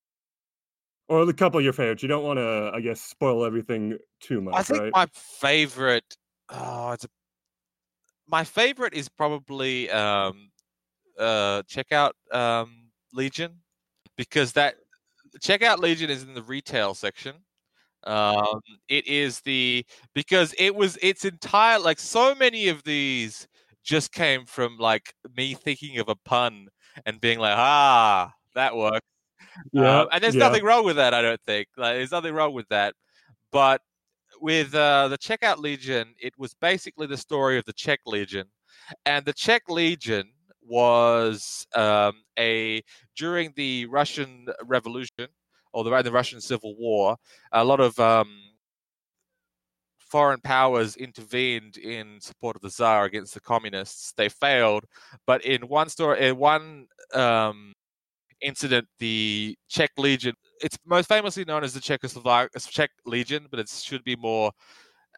[1.08, 2.02] Or the couple of your favorites.
[2.02, 4.54] You don't want to, I guess, spoil everything too much.
[4.54, 4.92] I think right?
[4.92, 6.16] my favorite.
[6.50, 7.08] Oh, it's a,
[8.26, 10.50] my favorite is probably um,
[11.18, 13.52] uh, check out um, Legion
[14.16, 14.74] because that
[15.40, 17.36] check out Legion is in the retail section.
[18.04, 23.48] Um, it is the because it was its entire like so many of these
[23.82, 26.68] just came from like me thinking of a pun
[27.06, 29.06] and being like ah that works
[29.72, 30.48] yeah, um, and there's yeah.
[30.48, 31.14] nothing wrong with that.
[31.14, 32.94] I don't think like, there's nothing wrong with that.
[33.50, 33.80] But
[34.40, 38.46] with uh, the Checkout Legion, it was basically the story of the Czech Legion,
[39.06, 40.30] and the Czech Legion
[40.62, 42.82] was um, a
[43.16, 45.28] during the Russian Revolution
[45.72, 47.16] or the, the Russian Civil War,
[47.52, 48.40] a lot of um,
[49.98, 54.12] foreign powers intervened in support of the Tsar against the communists.
[54.16, 54.84] They failed,
[55.26, 57.74] but in one story, in one um,
[58.40, 63.68] incident, the Czech Legion, it's most famously known as the Czechoslovak Czech Legion, but it
[63.68, 64.50] should be more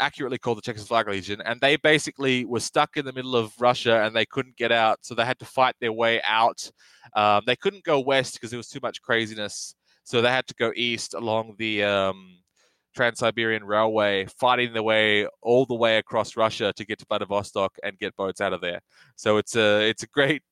[0.01, 1.41] accurately called the Czechoslovak Legion.
[1.43, 4.99] And they basically were stuck in the middle of Russia and they couldn't get out,
[5.03, 6.71] so they had to fight their way out.
[7.15, 10.55] Um, they couldn't go west because there was too much craziness, so they had to
[10.55, 12.39] go east along the um,
[12.95, 17.99] Trans-Siberian Railway, fighting their way all the way across Russia to get to Vladivostok and
[17.99, 18.81] get boats out of there.
[19.17, 20.43] So it's a it's a great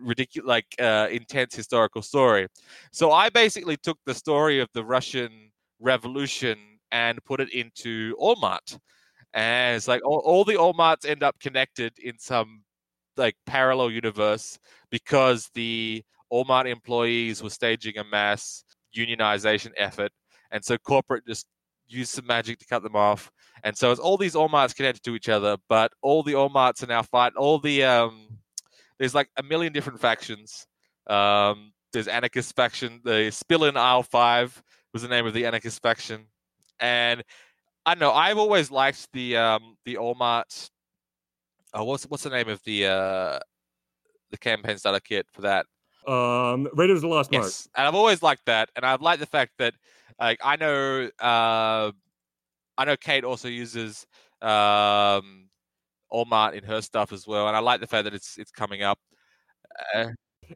[0.00, 2.46] ridiculous, like uh, intense historical story.
[2.92, 6.58] So I basically took the story of the Russian Revolution
[6.92, 8.78] and put it into Allmart,
[9.34, 12.62] and it's like all, all the Allmarts end up connected in some
[13.16, 14.58] like parallel universe
[14.90, 18.64] because the Allmart employees were staging a mass
[18.96, 20.12] unionization effort,
[20.50, 21.46] and so corporate just
[21.88, 23.30] used some magic to cut them off.
[23.64, 26.86] And so it's all these Allmarts connected to each other, but all the Allmarts are
[26.86, 28.38] now fighting all the um
[28.98, 30.66] there's like a million different factions.
[31.06, 33.00] Um, there's anarchist faction.
[33.04, 36.26] The Spillin Isle Five was the name of the anarchist faction,
[36.80, 37.22] and
[37.84, 38.12] I don't know.
[38.12, 40.70] I've always liked the um, the Allmart.
[41.74, 43.38] Oh, what's what's the name of the uh,
[44.30, 45.66] the campaign starter kit for that?
[46.06, 47.68] Um, Raiders of the Lost yes.
[47.76, 49.74] and I've always liked that, and I've liked the fact that
[50.20, 51.92] like I know uh,
[52.78, 54.06] I know Kate also uses
[54.42, 55.45] um,
[56.12, 58.82] Allmart in her stuff as well, and I like the fact that it's it's coming
[58.82, 58.98] up.
[59.94, 60.08] Uh,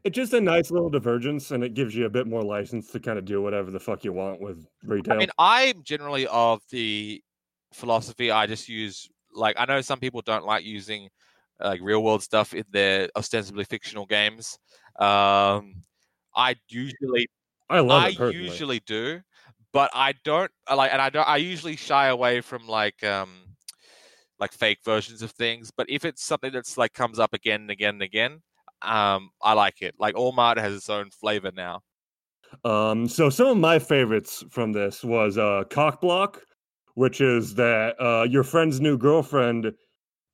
[0.03, 2.99] It's just a nice little divergence, and it gives you a bit more license to
[2.99, 5.15] kind of do whatever the fuck you want with retail.
[5.15, 7.21] I mean, I'm generally of the
[7.73, 8.31] philosophy.
[8.31, 11.09] I just use like I know some people don't like using
[11.59, 14.57] like real world stuff in their ostensibly fictional games.
[14.99, 15.75] Um,
[16.35, 17.27] I usually,
[17.69, 19.21] I love I usually do,
[19.73, 21.27] but I don't like, and I don't.
[21.27, 23.50] I usually shy away from like um,
[24.41, 25.71] like fake versions of things.
[25.71, 28.41] But if it's something that's like comes up again and again and again,
[28.81, 29.95] um, I like it.
[29.99, 31.81] Like Allmart has its own flavor now.
[32.65, 36.41] Um, so some of my favorites from this was uh cock block,
[36.95, 39.71] which is that uh your friend's new girlfriend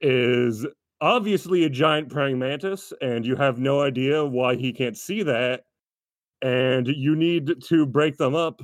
[0.01, 0.65] is
[1.01, 5.65] obviously a giant praying mantis, and you have no idea why he can't see that,
[6.41, 8.61] and you need to break them up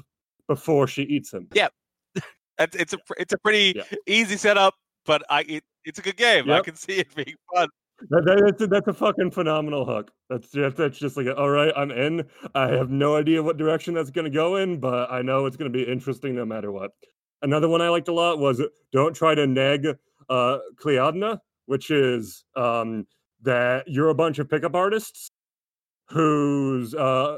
[0.48, 1.48] before she eats him.
[1.54, 1.68] Yeah,
[2.60, 3.84] it's it's a it's a pretty Yeah.
[4.08, 4.74] easy setup,
[5.06, 6.50] but I it, it's a good game.
[6.50, 7.70] I can see it being fun.
[8.10, 10.12] That, that- that's, a, that's a fucking phenomenal hook.
[10.30, 12.26] That's just, that's just like, all right, I'm in.
[12.56, 15.56] I have no idea what direction that's going to go in, but I know it's
[15.56, 16.92] going to be interesting no matter what.
[17.44, 18.62] Another one I liked a lot was
[18.92, 19.88] don't try to neg
[20.30, 23.06] uh, Clíodhna, which is um,
[23.42, 25.30] that you're a bunch of pickup artists
[26.10, 27.38] whose uh,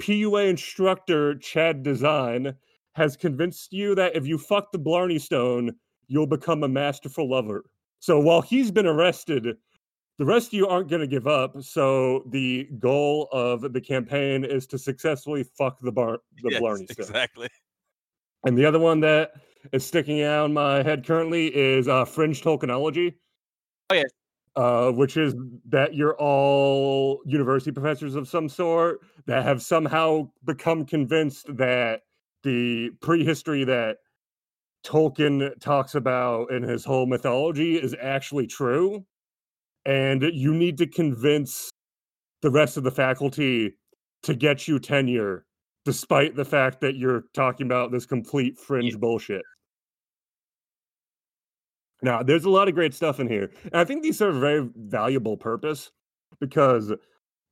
[0.00, 2.54] PUA instructor, Chad Design,
[2.94, 5.72] has convinced you that if you fuck the Blarney Stone,
[6.08, 7.64] you'll become a masterful lover.
[7.98, 9.56] So while he's been arrested,
[10.18, 11.60] the rest of you aren't going to give up.
[11.62, 16.86] So the goal of the campaign is to successfully fuck the bar the Yes, Blarney
[16.86, 17.06] Stone.
[17.06, 17.48] exactly.
[18.44, 19.32] And the other one that
[19.72, 23.14] is sticking out in my head currently is uh, Fringe Tolkienology.
[23.90, 24.02] Oh, yeah.
[24.54, 25.34] Uh, which is
[25.68, 32.02] that you're all university professors of some sort that have somehow become convinced that
[32.42, 33.98] the prehistory that
[34.84, 39.04] Tolkien talks about in his whole mythology is actually true.
[39.84, 41.70] And you need to convince
[42.42, 43.76] the rest of the faculty
[44.24, 45.46] to get you tenure,
[45.84, 49.42] despite the fact that you're talking about this complete fringe bullshit.
[52.02, 53.50] Now, there's a lot of great stuff in here.
[53.64, 55.90] And I think these serve a very valuable purpose
[56.40, 56.92] because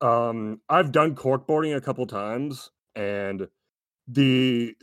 [0.01, 3.47] um, I've done corkboarding a couple times, and
[4.07, 4.75] the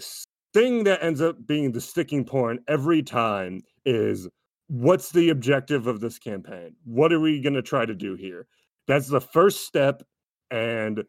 [0.53, 4.29] thing that ends up being the sticking point every time is
[4.69, 6.75] what's the objective of this campaign?
[6.85, 8.47] What are we going to try to do here?
[8.87, 10.03] That's the first step.
[10.51, 11.05] And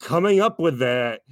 [0.00, 1.22] coming up with that,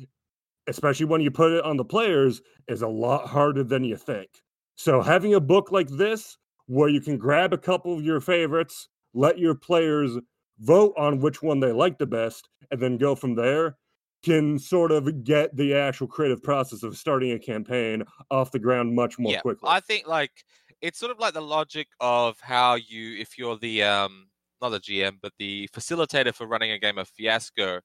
[0.67, 4.31] especially when you put it on the players, is a lot harder than you think.
[4.77, 6.37] So having a book like this
[6.67, 10.17] where you can grab a couple of your favorites, let your players
[10.61, 13.77] vote on which one they like the best, and then go from there
[14.24, 18.94] can sort of get the actual creative process of starting a campaign off the ground
[18.94, 19.68] much more yeah, quickly.
[19.68, 20.32] I think like
[20.80, 24.28] it's sort of like the logic of how you, if you're the um,
[24.60, 27.80] not the GM, but the facilitator for running a game of Fiasco,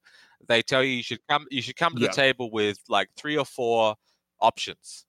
[0.47, 2.07] they tell you you should come, you should come to Yeah.
[2.07, 3.95] the table with like three or four
[4.39, 5.05] options.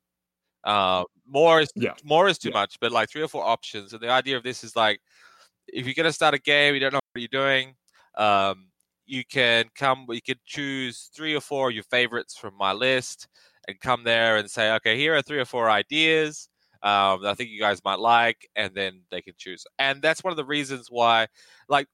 [0.64, 1.94] Uh, more is Yeah.
[2.04, 3.92] more is too much, but like three or four options.
[3.92, 5.00] And the idea of this is like,
[5.68, 7.76] if you're gonna start a game, you don't know what you're doing.
[8.16, 8.69] Um,
[9.10, 13.28] you can come, you can choose three or four of your favorites from my list,
[13.68, 16.48] and come there and say, okay, here are three or four ideas
[16.82, 19.66] um, that I think you guys might like, and then they can choose.
[19.78, 21.26] And that's one of the reasons why,
[21.68, 21.86] like,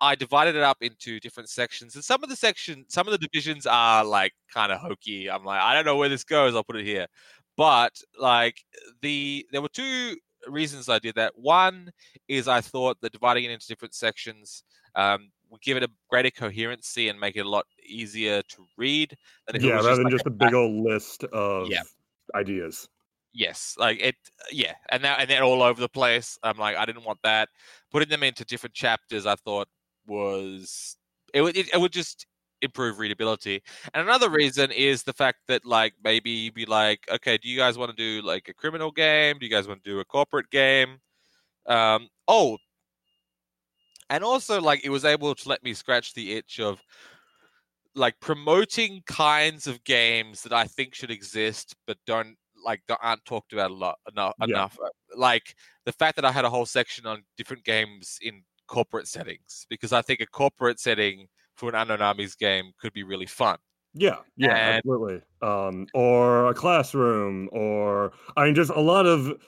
[0.00, 3.18] I divided it up into different sections, and some of the section, some of the
[3.18, 5.30] divisions are like kind of hokey.
[5.30, 6.54] I'm like, I don't know where this goes.
[6.54, 7.06] I'll put it here,
[7.56, 8.64] but like
[9.00, 10.16] the there were two
[10.48, 11.32] reasons I did that.
[11.36, 11.92] One
[12.28, 14.64] is I thought that dividing it into different sections
[14.96, 19.16] um, give it a greater coherency and make it a lot easier to read.
[19.46, 21.82] Than if it yeah, was rather than like just a big old list of Yeah.
[22.34, 22.88] ideas.
[23.34, 24.16] Yes, like it.
[24.50, 26.38] Yeah, and that and they're all over the place.
[26.42, 27.48] I'm like, I didn't want that.
[27.90, 29.68] Putting them into different chapters, I thought
[30.06, 30.96] was
[31.32, 32.26] it would it, it would just
[32.60, 33.62] improve readability.
[33.94, 37.56] And another reason is the fact that like maybe you'd be like, okay, do you
[37.56, 39.38] guys want to do like a criminal game?
[39.38, 40.98] Do you guys want to do a corporate game?
[41.66, 42.58] Um, oh,
[44.10, 46.80] and also like it was able to let me scratch the itch of
[47.94, 53.52] like promoting kinds of games that I think should exist but don't like aren't talked
[53.52, 54.46] about a lot enough, Yeah.
[54.46, 54.78] enough.
[54.82, 59.08] uh, Like the fact that I had a whole section on different games in corporate
[59.08, 61.26] settings because I think a corporate setting
[61.56, 63.58] for an unknown armies game could be really fun.
[63.94, 65.20] Yeah, yeah, And- absolutely.
[65.42, 69.38] Um, or a classroom, or I mean, just a lot of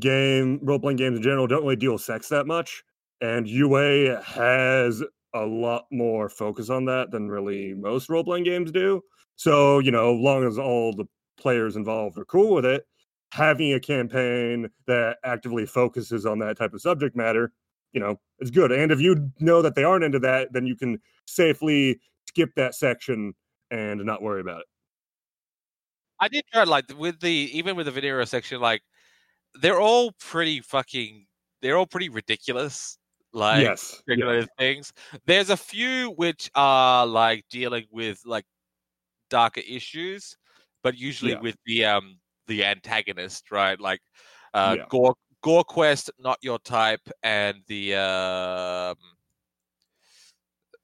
[0.00, 2.82] game role playing games in general don't really deal with sex that much,
[3.20, 5.02] and UA has
[5.34, 9.02] a lot more focus on that than really most role playing games do.
[9.36, 11.06] So you know, long as all the
[11.38, 12.86] players involved are cool with it,
[13.32, 17.52] having a campaign that actively focuses on that type of subject matter
[17.94, 18.72] you know, it's good.
[18.72, 22.74] And if you know that they aren't into that, then you can safely skip that
[22.74, 23.32] section
[23.70, 24.66] and not worry about it.
[26.20, 28.82] I did try like with the even with the video section, like
[29.54, 31.26] they're all pretty fucking
[31.62, 32.98] they're all pretty ridiculous.
[33.34, 34.44] Like yes, yeah.
[34.58, 34.92] things.
[35.26, 38.44] There's a few which are like dealing with like
[39.28, 40.36] darker issues,
[40.84, 41.40] but usually Yeah.
[41.40, 43.78] with the um the antagonist, right?
[43.80, 44.00] Like
[44.54, 44.84] uh Yeah.
[44.88, 48.96] Gore Gore Quest, not your type, and the um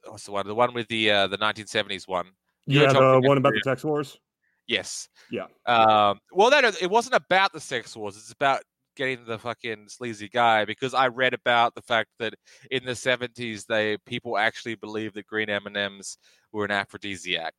[0.09, 0.47] what's the one?
[0.47, 2.27] The one with the uh the 1970s one.
[2.67, 4.19] You Yeah, the one about about- the sex wars.
[4.67, 5.09] Yes.
[5.31, 5.47] Yeah.
[5.67, 8.17] Um, well, that it wasn't about the sex wars.
[8.17, 8.63] It's about
[8.97, 12.35] getting the fucking sleazy guy because I read about the fact that
[12.71, 16.19] in the seventies, they people actually believed that green M and M's
[16.53, 17.55] were an aphrodisiac.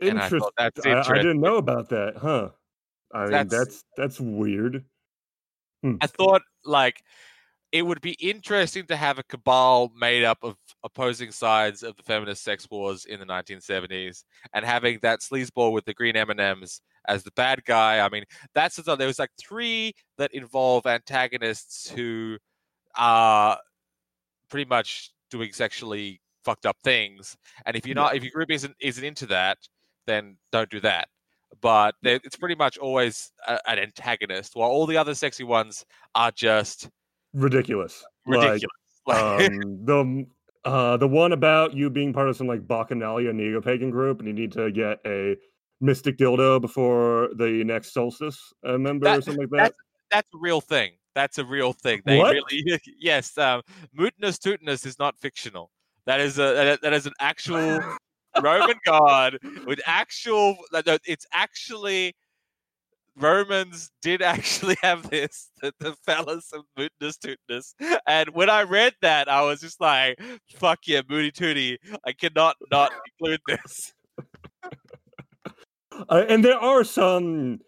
[0.00, 2.50] And I Interest- thought that's I, I didn't know about that, huh?
[3.12, 4.84] I mean, That's- that's that's weird.
[5.82, 5.96] Hmm.
[6.00, 7.02] I thought like
[7.72, 12.02] it would be interesting to have a cabal made up of opposing sides of the
[12.02, 16.40] feminist sex wars in the 1970s, and having that sleazeball with the green M and
[16.40, 18.00] M's as the bad guy.
[18.00, 18.96] I mean, that's the.
[18.96, 22.38] There was like three that involve antagonists who
[22.96, 23.58] are
[24.50, 28.74] pretty much doing sexually fucked up things, and if you're not, if your group isn't
[28.80, 29.58] isn't into that,
[30.06, 31.08] then don't do that.
[31.60, 36.30] But it's pretty much always a, an antagonist, while all the other sexy ones are
[36.30, 36.88] just
[37.34, 38.04] Ridiculous.
[38.26, 38.62] ridiculous.
[39.06, 40.26] Like, um, the
[40.66, 44.28] uh, the one about you being part of some like Bacchanalia neo pagan group, and
[44.28, 45.34] you need to get a
[45.80, 48.52] mystic dildo before the next solstice.
[48.66, 49.56] uh, Remember or something like that.
[49.58, 49.76] that's
[50.10, 50.92] that's a real thing.
[51.14, 52.02] That's a real thing.
[52.04, 52.34] They What?
[52.34, 53.38] really yes.
[53.38, 53.62] Um,
[53.98, 55.70] Mutunus Tutunus is not fictional.
[56.04, 57.80] That is a that- that is an actual
[58.42, 60.54] Roman god with actual.
[60.74, 62.14] It's actually
[63.18, 67.74] Romans did actually have this the, the phallus of Mutunus Tutunus,
[68.06, 70.18] and when I read that, I was just like,
[70.56, 71.78] "Fuck yeah, Moody Tootie!
[72.04, 73.92] I cannot not include this."
[76.10, 77.58] Uh, and there are some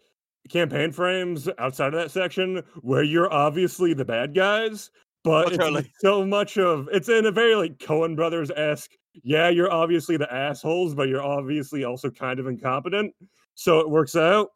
[0.49, 4.89] campaign frames outside of that section where you're obviously the bad guys,
[5.23, 5.91] but Oh, it's totally.
[5.99, 8.91] so much of it's in a very like Coen Brothers esque.
[9.23, 13.13] Yeah, you're obviously the assholes, but you're obviously also kind of incompetent.
[13.55, 14.49] So it works out.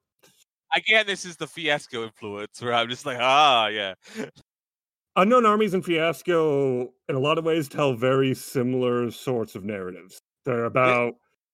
[0.75, 3.93] Again, this is the fiasco influence where I'm just like, ah, yeah.
[5.15, 10.19] Unknown Armies and Fiasco, in a lot of ways, tell very similar sorts of narratives.
[10.43, 11.13] They're about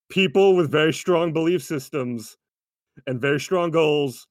[0.10, 2.38] people with very strong belief systems
[3.06, 4.28] and very strong goals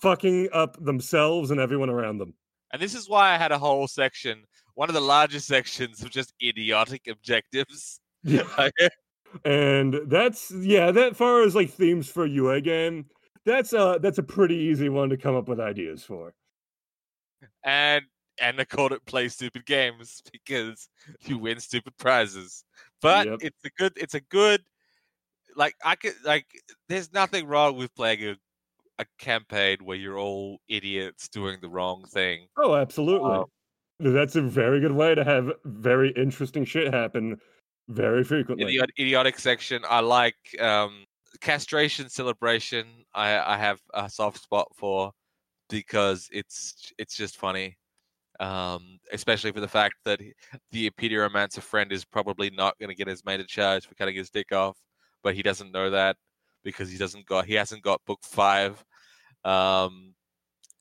[0.00, 2.34] fucking up themselves and everyone around them.
[2.72, 4.44] And this is why I had a whole section,
[4.74, 8.00] one of the largest sections of just idiotic objectives.
[8.56, 8.72] Like,
[9.44, 13.06] and that's yeah, that far as like themes for UA game,
[13.44, 16.34] that's uh that's a pretty easy one to come up with ideas for.
[17.64, 18.04] and
[18.40, 20.88] and I called it play stupid games because
[21.22, 22.64] you win stupid prizes.
[23.00, 23.38] But Yep.
[23.42, 24.62] it's a good it's a good
[25.56, 26.46] like I could like
[26.88, 28.36] there's nothing wrong with playing a
[28.98, 32.46] a campaign where you're all idiots doing the wrong thing.
[32.56, 33.30] Oh, absolutely.
[33.30, 33.48] Wow.
[33.98, 37.38] That's a very good way to have very interesting shit happen
[37.88, 38.76] very frequently.
[38.78, 41.04] the idiotic section, I like um,
[41.40, 42.86] castration celebration.
[43.14, 45.12] I, I have a soft spot for
[45.68, 47.76] because it's it's just funny,
[48.40, 50.20] um, especially for the fact that
[50.70, 54.30] the pediomancer friend is probably not going to get his major charge for cutting his
[54.30, 54.76] dick off,
[55.22, 56.16] but he doesn't know that
[56.64, 58.84] because he doesn't got he hasn't got book five.
[59.44, 60.14] Um,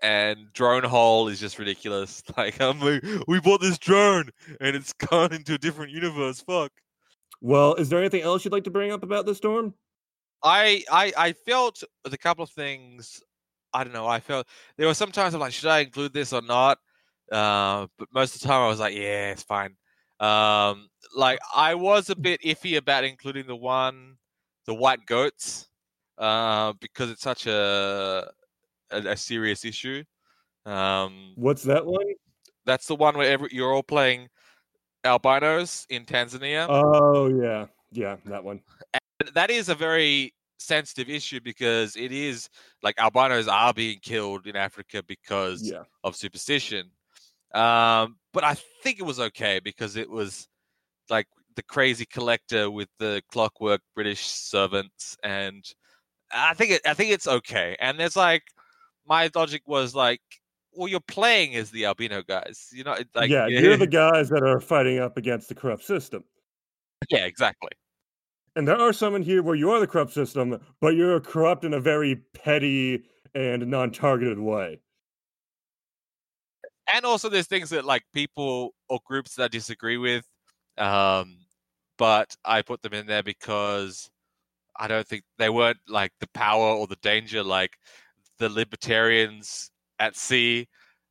[0.01, 2.23] and drone hole is just ridiculous.
[2.37, 4.29] Like, um, we, we bought this drone
[4.59, 6.41] and it's gone into a different universe.
[6.41, 6.71] Fuck.
[7.41, 9.73] Well, is there anything else you'd like to bring up about the storm?
[10.43, 13.21] I I I felt with a couple of things.
[13.73, 14.07] I don't know.
[14.07, 16.77] I felt there were some times I'm like, should I include this or not?
[17.31, 19.75] Uh, but most of the time I was like, yeah, it's fine.
[20.19, 24.17] Um, like I was a bit iffy about including the one,
[24.65, 25.69] the white goats,
[26.17, 28.29] uh, because it's such a
[28.91, 30.03] a, a serious issue.
[30.65, 32.05] Um, What's that one?
[32.65, 34.29] that's the one where every, you're all playing
[35.03, 36.67] albinos in Tanzania.
[36.69, 38.61] Oh yeah, yeah, that one.
[39.33, 42.49] That is a very sensitive issue because it is
[42.83, 45.83] like albinos are being killed in Africa because Yeah.
[46.03, 46.91] of superstition.
[47.53, 50.47] Um, but I think it was okay because it was
[51.09, 55.65] like the crazy collector with the clockwork British servants, and
[56.31, 57.75] I think it, I think it's okay.
[57.79, 58.43] And there's like
[59.05, 60.21] my logic was like,
[60.71, 64.43] well, you're playing as the albino guys, you know, like yeah, you're the guys that
[64.43, 66.23] are fighting up against the corrupt system.
[67.09, 67.71] yeah, exactly.
[68.55, 71.63] And there are some in here where you are the corrupt system, but you're corrupt
[71.63, 74.79] in a very petty and non-targeted way.
[76.93, 80.25] and also there's things that like people or groups that I disagree with,
[80.77, 81.37] um,
[81.97, 84.09] but I put them in there because
[84.77, 87.77] I don't think they weren't like the power or the danger like
[88.39, 90.67] the libertarians at sea,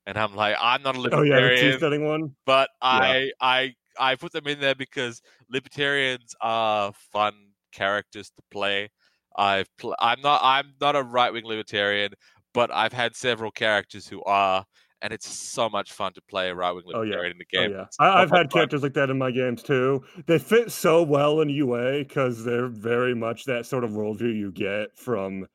[0.07, 2.35] and I'm like I'm not a Oh libertarian, yeah, the one.
[2.45, 5.21] but I I I put them in there because
[5.51, 7.35] libertarians are fun
[7.73, 8.91] characters to play.
[9.37, 12.13] I've pl- I'm not I'm not a right wing libertarian,
[12.55, 14.65] but I've had several characters who are,
[15.03, 17.11] and it's so much fun to play a right wing Oh yeah.
[17.15, 17.61] libertarian in the game.
[17.61, 17.77] Oh game.
[17.77, 17.85] yeah.
[17.85, 18.59] It's I, I've had fun.
[18.61, 20.03] characters like that in my games too.
[20.27, 24.51] They fit so well in UA because they're very much that sort of worldview you
[24.51, 25.47] get from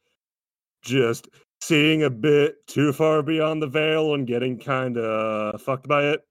[0.82, 1.28] just
[1.62, 6.22] seeing a bit too far beyond the veil and getting kind of fucked by it.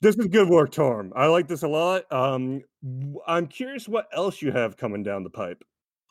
[0.00, 1.12] This is good work, Torm.
[1.16, 2.10] I like this a lot.
[2.12, 2.62] Um,
[3.26, 5.62] I'm curious what else you have coming down the pipe.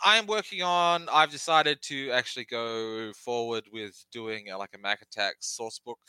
[0.03, 1.07] I am working on.
[1.11, 5.99] I've decided to actually go forward with doing a, like a Mac Attack source book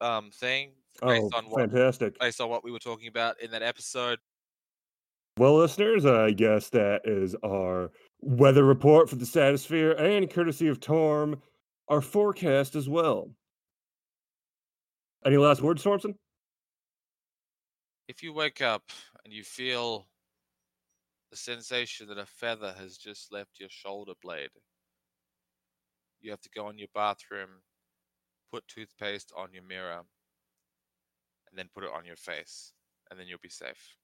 [0.00, 2.18] um, thing based Oh, on what fantastic.
[2.18, 4.18] based on what we were talking about in that episode.
[5.38, 10.78] Well, listeners, I guess that is our weather report for the Stratosphere and courtesy of
[10.80, 11.40] Torm,
[11.88, 13.30] our forecast as well.
[15.24, 16.14] Any last words, Thompson?
[18.08, 18.82] If you wake up
[19.24, 20.06] and you feel
[21.30, 24.50] the sensation that a feather has just left your shoulder blade,
[26.20, 27.48] you have to go in your bathroom,
[28.52, 30.02] put toothpaste on your mirror,
[31.48, 32.72] and then put it on your face,
[33.10, 33.96] and then you'll be safe.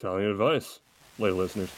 [0.00, 0.80] Telling advice,
[1.18, 1.70] lay listeners.